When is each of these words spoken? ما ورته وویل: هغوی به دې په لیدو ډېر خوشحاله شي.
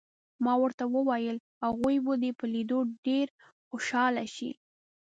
ما 0.43 0.53
ورته 0.61 0.83
وویل: 0.95 1.37
هغوی 1.63 1.95
به 2.05 2.13
دې 2.21 2.31
په 2.39 2.45
لیدو 2.53 2.79
ډېر 3.07 3.27
خوشحاله 3.69 4.23
شي. 4.35 4.51